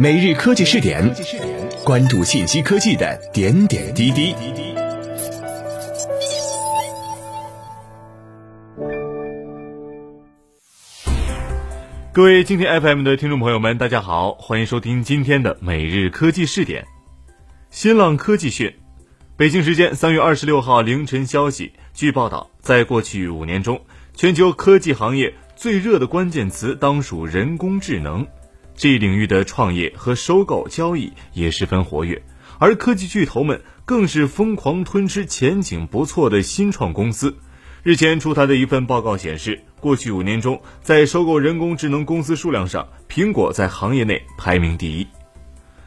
[0.00, 1.12] 每日科技试点，
[1.84, 4.32] 关注信息科技的点点滴滴。
[12.12, 16.86] 各位今天 FM 的听众朋友们，大家好，欢迎收听今天的每日科技试点。
[17.70, 18.72] 新浪科技讯，
[19.36, 23.80] 北京时间三月二十六号凌晨消息，据报道，在过去五年中，
[24.14, 28.24] 全球科技行业最热的关键词当属人工智能。
[28.78, 32.22] 这一领域的创业和收购交易也十分活跃，
[32.60, 37.36] 而科技巨头们更是疯狂吞吃前景不错的新创公司。
[37.82, 45.08] 日前出台的一份报告显示，过去五年中，在收购人工智能公司数量上，苹果在行业内排名第一。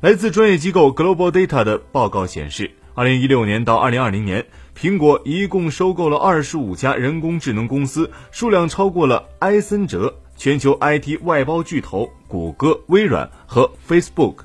[0.00, 4.44] 来自专业机构 Global Data 的报告显示，二零一六年到二零二零年，
[4.76, 10.18] 苹果一共收购了二十五家人工智能公司，数量超过了埃森哲。
[10.34, 14.36] 全球 IT 外包巨头谷歌、微软和 Facebook，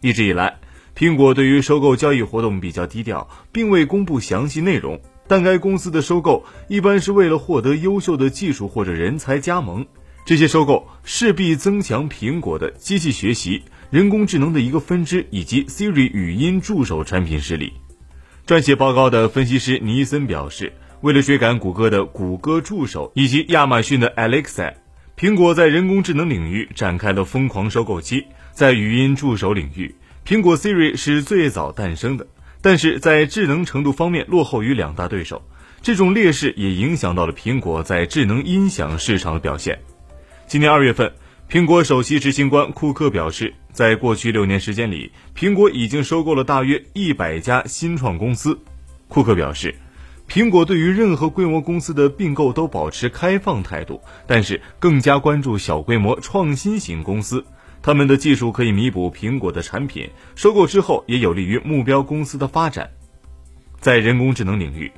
[0.00, 0.60] 一直以来，
[0.96, 5.00] 苹果对于收购交易活动比较低调，并未公布详细内容。
[5.26, 9.84] 但该公司的收购一般是为了获得优秀的技术或者人才加盟。
[10.24, 17.72] 这些收购势必增强苹果的机器学习、人工智能的一个分支以及 Siri 语音助手产品实力。
[18.46, 24.74] 撰写报告的分析师尼森表示，为了追赶谷歌的谷歌助手以及亚马逊的 Alexa。
[25.18, 29.92] 苹果在人工智能领域展开了疯狂收购期，在语音助手领域，
[30.24, 32.24] 苹果 Siri 是最早诞生的，
[32.62, 35.42] 但是在智能程度方面落后于两大对手。
[35.82, 39.76] 这种劣势也影响到了苹果在智能音响市场的表现。
[40.46, 41.12] 今年二月份，
[41.50, 48.56] 苹果首席执行官库克表示，在过去六年时间里，苹果已经收购了大约一百家新创公司。
[49.08, 49.74] 库克表示。
[50.28, 57.42] 苹果对于任何规模公司的并购都保持开放态度，但是更加关注小规模创新型公司，
[57.80, 62.90] 他们的技术可以弥补苹果的产品，收购之后也有利于目标公司的发展。
[63.80, 64.92] 在人工智能领域，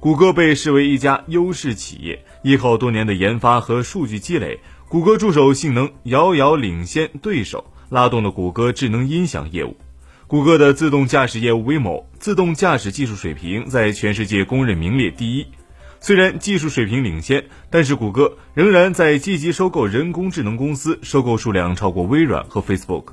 [0.00, 9.74] 谷歌被视为一家优势企业，依靠多年的研发和数据积累，谷歌助手性能遥遥领先对手，拉动了谷歌智能音响业务。
[10.26, 15.46] 谷歌的自动驾驶业务 Waymo 自动驾驶技术水平在全世界公认名列第一。
[16.00, 23.08] 虽然技术水平领先，但是谷歌仍然在积极收购人工智能公司，收购数量超过微软和 Facebook。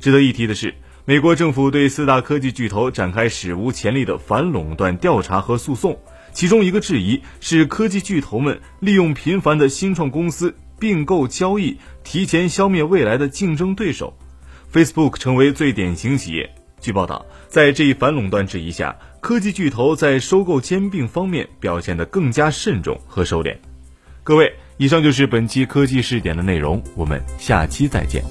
[0.00, 0.74] 值得一提的是，
[1.04, 5.96] 美国政府对四大科技巨头展开史无前例的反垄断调查和诉讼，
[6.32, 14.18] 其中一个质疑是科技巨头们利用频繁的新创公司并购交易，提前消灭未来的竞争对手。
[14.72, 16.48] Facebook 成为最典型企业。
[16.80, 23.56] 据报道，在这一反垄断质疑下，科技巨头在收购兼并方面表现得更加慎重和收敛。
[24.22, 28.22] 各位，以上就是本期科技试点的内容，我们下期再见。